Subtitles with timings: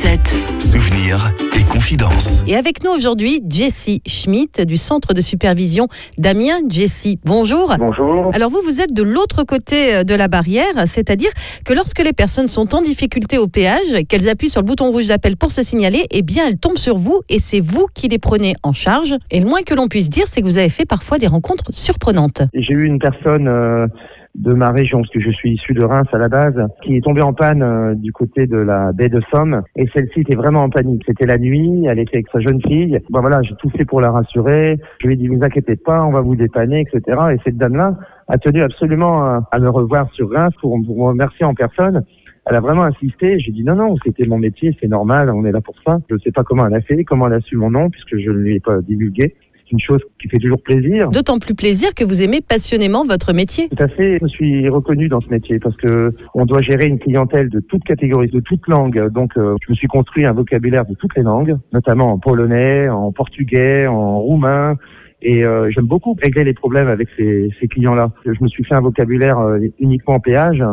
[0.00, 0.60] 177.
[0.60, 2.42] Souvenirs et confidences.
[2.48, 6.60] Et avec nous aujourd'hui, Jessie Schmidt du centre de supervision d'Amiens.
[6.70, 7.74] Jessie, bonjour.
[7.78, 8.30] Bonjour.
[8.32, 11.28] Alors vous, vous êtes de l'autre côté euh, de la barrière, c'est-à-dire
[11.66, 15.08] que lorsque les personnes sont en difficulté au péage, qu'elles appuient sur le bouton rouge
[15.08, 18.18] d'appel pour se signaler, eh bien elles tombent sur vous et c'est vous qui les
[18.18, 19.14] prenez en charge.
[19.30, 21.74] Et le moins que l'on puisse dire, c'est que vous avez fait parfois des rencontres
[21.74, 22.40] surprenantes.
[22.54, 23.86] J'ai eu une personne euh,
[24.34, 27.00] de ma région, parce que je suis issu de Reims à la base, qui est
[27.00, 29.62] tombée en panne euh, du côté de la baie de Somme.
[29.76, 31.02] Et celle-ci était vraiment en panique.
[31.06, 32.98] C'était la nuit, elle était avec sa jeune fille.
[33.10, 34.78] Bon voilà, j'ai tout fait pour la rassurer.
[35.00, 37.18] Je lui ai dit, vous inquiétez pas, on va vous dépanner, etc.
[37.32, 37.96] Et cette dame-là
[38.28, 42.04] a tenu absolument à, à me revoir sur Reims pour, pour me remercier en personne.
[42.46, 43.38] Elle a vraiment insisté.
[43.38, 45.98] J'ai dit non, non, c'était mon métier, c'est normal, on est là pour ça.
[46.08, 48.16] Je ne sais pas comment elle a fait, comment elle a su mon nom, puisque
[48.16, 49.34] je ne lui ai pas divulgué.
[49.70, 51.10] C'est une chose qui fait toujours plaisir.
[51.10, 53.68] D'autant plus plaisir que vous aimez passionnément votre métier.
[53.68, 54.18] Tout à fait.
[54.18, 57.60] Je me suis reconnu dans ce métier parce que on doit gérer une clientèle de
[57.60, 59.08] toutes catégories, de toutes langues.
[59.12, 62.88] Donc, euh, je me suis construit un vocabulaire de toutes les langues, notamment en polonais,
[62.88, 64.76] en portugais, en roumain.
[65.22, 68.10] Et euh, j'aime beaucoup régler les problèmes avec ces, ces clients-là.
[68.24, 70.64] Je me suis fait un vocabulaire euh, uniquement en péage.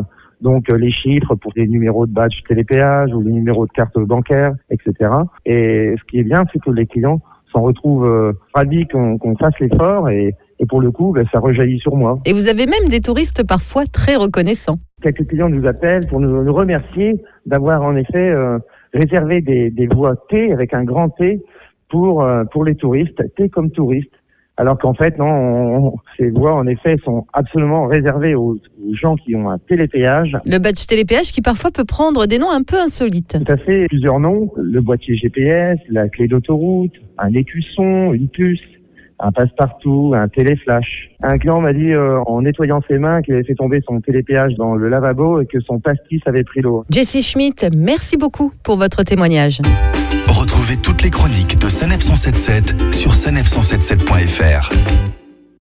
[0.41, 3.97] Donc euh, les chiffres pour les numéros de badge télépéage ou les numéros de carte
[3.97, 5.11] bancaire, etc.
[5.45, 7.21] Et ce qui est bien, c'est que les clients
[7.57, 11.79] s'en retrouvent euh, ravis qu'on fasse l'effort et, et pour le coup, ben, ça rejaillit
[11.79, 12.15] sur moi.
[12.25, 14.77] Et vous avez même des touristes parfois très reconnaissants.
[15.01, 18.59] Quelques clients nous appellent pour nous, nous remercier d'avoir en effet euh,
[18.93, 21.41] réservé des, des voies T avec un grand T
[21.89, 24.11] pour euh, pour les touristes, T comme touristes.
[24.59, 29.15] Alors qu'en fait, non, on- ces voies, en effet, sont absolument réservées aux, aux gens
[29.15, 30.35] qui ont un télépéage.
[30.45, 33.37] Le badge télépéage qui parfois peut prendre des noms un peu insolites.
[33.45, 38.59] Tout à fait, plusieurs noms, le boîtier GPS, la clé d'autoroute, un écusson, une puce,
[39.19, 41.09] un passe-partout, un téléflash.
[41.21, 44.55] Un client m'a dit euh, en nettoyant ses mains qu'il avait fait tomber son télépéage
[44.55, 46.83] dans le lavabo et que son pastis avait pris l'eau.
[46.91, 49.59] Jessie Schmidt, merci beaucoup pour votre témoignage.
[50.27, 54.69] Retrouvez toutes les chroniques de Sanef 177 sur sanef177.fr.